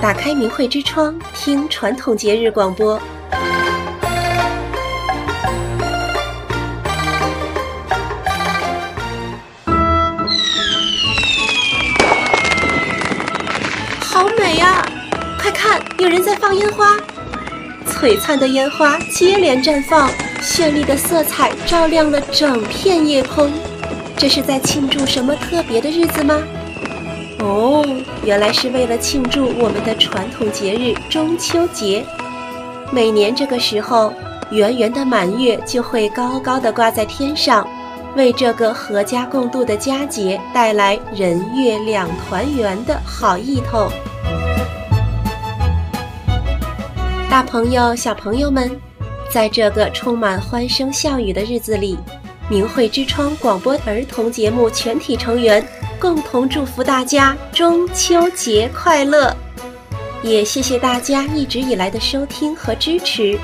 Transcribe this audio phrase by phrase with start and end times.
[0.00, 3.00] 打开明慧之窗，听传统节日广播。
[14.00, 14.86] 好美啊！
[15.40, 16.96] 快看，有人在放烟花，
[17.86, 20.10] 璀璨的烟花接连绽放，
[20.40, 23.50] 绚丽的色彩照亮了整片夜空。
[24.16, 26.40] 这是在庆祝什么特别的日子吗？
[27.38, 27.84] 哦，
[28.24, 32.04] 原来是为了庆祝我们的传统节日中秋节。
[32.90, 34.12] 每年这个时候，
[34.50, 37.68] 圆圆的满月就会高高的挂在天上，
[38.14, 43.90] 为这个阖家共度的佳节带来人月两团圆的好意头。
[47.28, 48.70] 大朋友、小朋友们，
[49.30, 51.98] 在这个充满欢声笑语的日子里，
[52.48, 55.62] 明慧之窗广播儿童节目全体成员
[55.98, 59.34] 共同祝福大家中秋节快乐，
[60.22, 63.38] 也谢谢大家一直以来的收听和支持。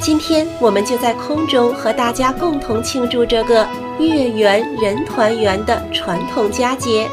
[0.00, 3.66] 今天我们就在空中和大家共同庆祝这个
[4.00, 7.08] 月圆人团圆的传统佳节。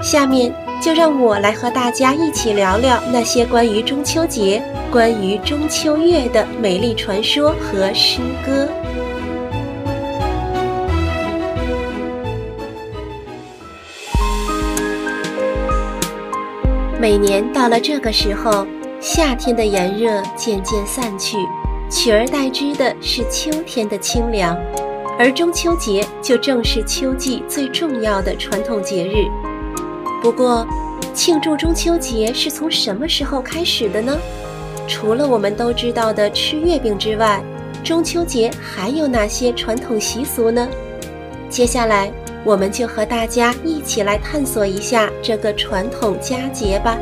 [0.00, 8.68] 下面就让我来和大家一起聊聊那些关于中秋节、关于中秋月的美丽传说和诗歌。
[17.04, 18.66] 每年到了这个时候，
[18.98, 21.36] 夏天的炎热渐渐散去，
[21.90, 24.56] 取而代之的是秋天的清凉，
[25.18, 29.16] 而中秋节就正是秋季最重要的传统节日。
[30.22, 30.66] 不过，
[31.12, 34.16] 庆祝中秋节是从什么时候开始的呢？
[34.88, 37.44] 除了我们都知道的吃月饼之外，
[37.84, 40.66] 中秋节还有哪些传统习俗呢？
[41.54, 42.12] 接下来。
[42.44, 46.98] 我们就和大家一起来探索一下这个传统佳节吧。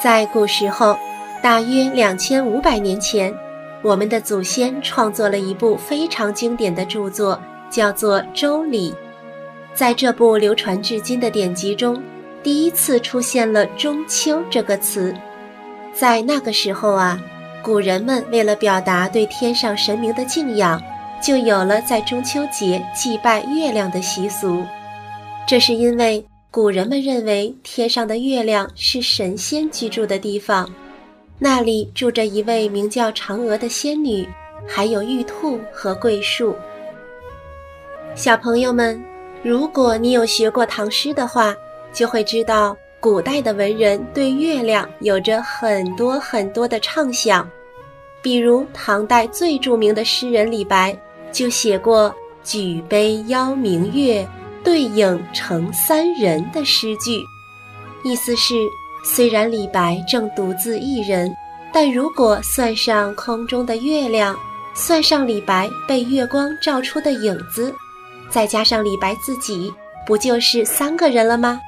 [0.00, 0.96] 在古时候，
[1.42, 3.34] 大约两千五百年前，
[3.82, 7.36] 我们的祖先创作了一部非常经典的著作，
[7.68, 8.92] 叫做《周礼》。
[9.74, 12.00] 在这部流传至今的典籍中，
[12.40, 15.12] 第一次出现了“中秋”这个词。
[15.94, 17.18] 在那个时候啊。
[17.62, 20.78] 古人们为了表达对天上神明的敬仰，
[21.18, 24.62] 就有了在中秋节祭拜月亮的习俗。
[25.48, 30.70] 这是因为古人们认为天上的月亮是神仙居住的地方，
[31.38, 34.28] 那里住着一位名叫嫦娥的仙女，
[34.68, 36.54] 还有玉兔和桂树。
[38.14, 39.02] 小朋友们，
[39.42, 41.56] 如果你有学过唐诗的话，
[41.94, 42.76] 就会知道。
[43.04, 47.46] 古代的文人对月亮有着很多很多的畅想，
[48.22, 50.98] 比如唐代最著名的诗人李白
[51.30, 54.26] 就写过“举杯邀明月，
[54.64, 57.22] 对影成三人”的诗句，
[58.04, 58.54] 意思是
[59.04, 61.30] 虽然李白正独自一人，
[61.74, 64.34] 但如果算上空中的月亮，
[64.74, 67.70] 算上李白被月光照出的影子，
[68.30, 69.70] 再加上李白自己，
[70.06, 71.60] 不就是三个人了吗？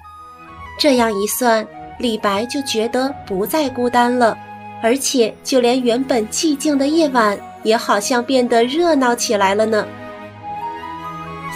[0.78, 1.66] 这样一算，
[1.98, 4.36] 李白就觉得不再孤单了，
[4.82, 9.86] 而且就连原本寂静的夜晚也好像变得热闹起来了呢。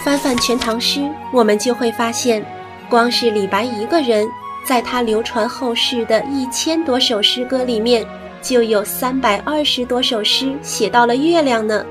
[0.03, 0.99] 翻翻《全唐诗》，
[1.31, 2.43] 我们就会发现，
[2.89, 4.27] 光是李白一个人，
[4.65, 8.03] 在他流传后世的一千多首诗歌里面，
[8.41, 11.85] 就有三百二十多首诗写到了月亮呢，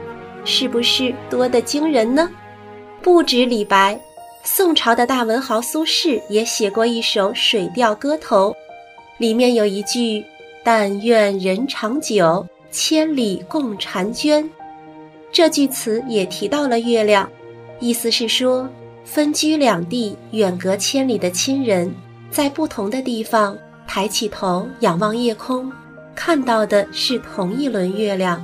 [0.44, 2.28] 是不是多得惊人呢？
[3.00, 3.96] 不止李白。
[4.42, 8.50] 宋朝的大文豪苏轼也写过一首《水调歌头》，
[9.18, 10.24] 里面有一句
[10.64, 14.48] “但愿人长久，千里共婵娟”，
[15.30, 17.30] 这句词也提到了月亮，
[17.80, 18.66] 意思是说，
[19.04, 21.94] 分居两地、远隔千里的亲人，
[22.30, 23.56] 在不同的地方
[23.86, 25.70] 抬起头仰望夜空，
[26.14, 28.42] 看到的是同一轮月亮，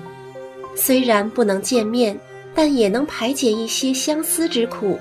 [0.76, 2.18] 虽然不能见面，
[2.54, 4.98] 但也能排解一些相思之苦。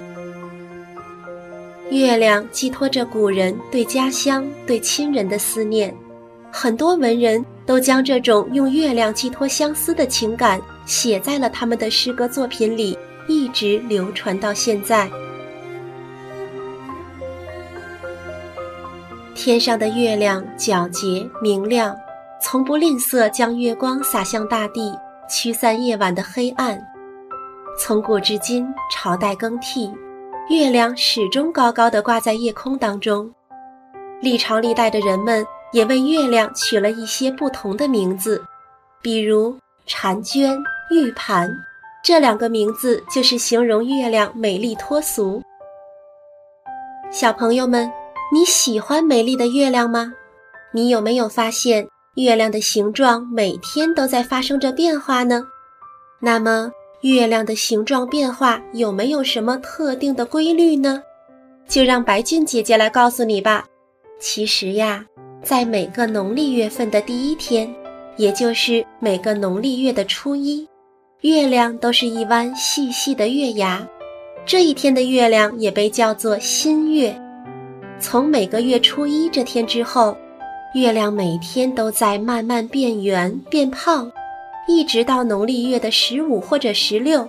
[1.91, 5.95] 月亮寄托着古人对家乡、对亲人的思念，
[6.51, 12.97] 很多文人都将这种用月亮寄托相思的情感写在了他们的诗歌作品里，
[13.27, 15.09] 一直流传到现在。
[19.35, 21.95] 天上的月亮皎洁明亮，
[22.41, 24.97] 从不吝啬将月光洒向大地，
[25.29, 26.81] 驱散夜晚的黑暗。
[27.79, 29.91] 从古至今，朝代更替。
[30.47, 33.33] 月亮始终高高的挂在夜空当中，
[34.21, 38.43] 历朝历代的人们也为月亮取了一些不同的名字，
[39.01, 39.57] 比如
[39.87, 40.55] 婵娟、
[40.91, 41.51] 玉盘，
[42.03, 45.41] 这两个名字就是形容月亮美丽脱俗。
[47.09, 47.91] 小朋友们，
[48.31, 50.13] 你喜欢美丽的月亮吗？
[50.71, 51.87] 你有没有发现
[52.17, 55.47] 月亮的形状每天都在发生着变化呢？
[56.19, 56.71] 那么，
[57.13, 61.03] 月亮的形状变化有没有什么特定的规律呢？
[61.67, 63.63] 就让白俊姐姐来告诉你吧。
[64.19, 65.05] 其实呀，
[65.43, 67.71] 在每个农历月份的第一天，
[68.17, 70.67] 也就是每个农历月的初一。
[71.21, 73.87] 月亮都是一弯细细的月牙，
[74.43, 77.15] 这一天的月亮也被叫做新月。
[77.99, 80.17] 从每个月初一这天之后，
[80.73, 84.11] 月亮每天都在慢慢变圆变胖，
[84.67, 87.27] 一直到农历月的十五或者十六，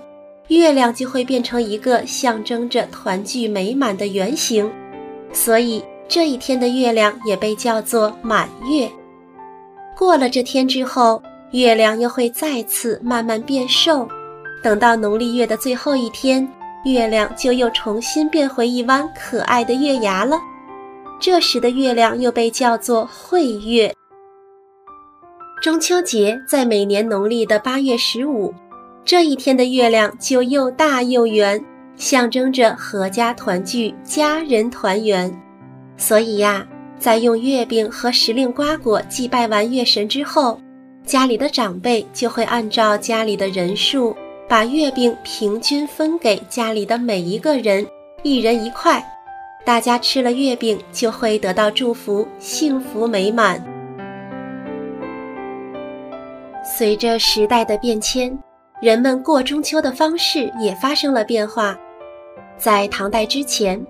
[0.48, 4.70] 月亮就会变成一个象征着团聚美满的圆形。
[5.32, 8.90] 所以这一天的月亮也被叫做满月。
[9.96, 14.08] 过了这天之后，月亮又会再次慢慢变瘦，
[14.62, 16.46] 等到农历月的最后一天，
[16.84, 20.38] 月亮就又重新变回一弯可爱的月牙了。
[21.20, 23.92] 这时的月亮又被叫做晦月。
[25.62, 28.52] 中秋节在每年农历的八月十五，
[29.04, 31.62] 这一天的月亮就又大又圆，
[31.96, 35.34] 象征着阖家团聚、家人团圆。
[35.96, 36.64] 所以呀，
[36.98, 40.60] 在用月饼和时令瓜果祭拜完月神之后，
[41.04, 44.14] 家里的长辈就会按照家里的人数，
[44.46, 47.84] 把月饼平均分给家里的每一个人，
[48.22, 49.02] 一人一块。
[49.64, 53.75] 大家吃了月饼就会得到祝福，幸福美满。
[56.66, 58.36] 随着时代的变迁，
[58.82, 61.78] 人们过中秋的方式也发生了变化。
[62.58, 63.80] 在唐代之前，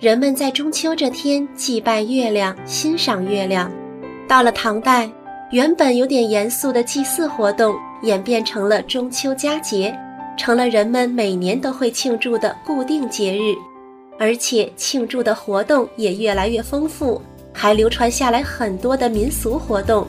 [0.00, 3.70] 人们在中秋这天祭拜月亮，欣赏月亮。
[4.26, 5.08] 到了唐代，
[5.52, 9.96] 原本有点严肃的祭祀活动，演变成了中秋佳节，
[10.36, 13.54] 成了人们每年都会庆祝的固定节日，
[14.18, 17.22] 而且庆祝的活动也越来越丰富，
[17.52, 20.04] 还流传下来很多的民俗活动，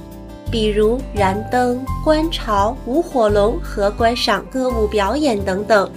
[0.55, 5.91] 比如燃灯、观潮、舞火龙和观赏歌舞表演等等。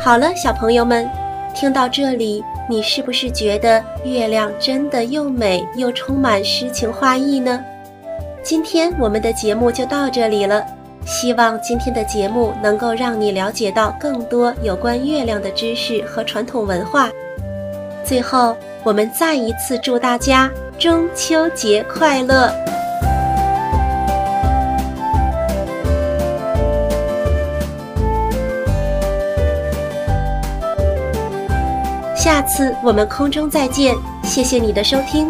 [0.00, 1.08] 好了，小朋友们，
[1.54, 7.62] 听到这里，你是不是觉得月亮真的又美又充满诗情画意呢？
[8.42, 10.66] 今天我们的节目就到这里了，
[11.06, 17.08] 希望今天的节目能够让你了解到更多有关月亮的知识和传统文化。
[18.04, 20.50] 最后，我们再一次祝大家
[20.80, 22.52] 中秋节快乐！
[32.26, 33.94] 下次我们空中再见，
[34.24, 35.28] 谢谢你的收听。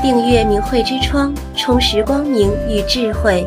[0.00, 3.46] 订阅明慧之窗，充实光明与智慧。